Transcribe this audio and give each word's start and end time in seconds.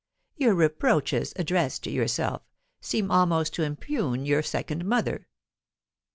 Your 0.35 0.55
reproaches, 0.55 1.31
addressed 1.35 1.83
to 1.83 1.91
yourself, 1.91 2.41
seem 2.81 3.11
almost 3.11 3.53
to 3.53 3.61
impugn 3.63 4.25
your 4.25 4.41
second 4.41 4.83
mother." 4.83 5.27